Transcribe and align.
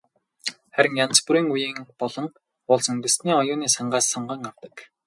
Харин 0.73 0.97
янз 1.03 1.17
бүрийн 1.25 1.47
үеийн 1.53 1.77
болон 2.01 2.27
улс 2.71 2.85
үндэстний 2.93 3.35
оюуны 3.41 3.67
сангаас 3.75 4.05
сонгон 4.13 4.41
авдаг. 4.49 4.75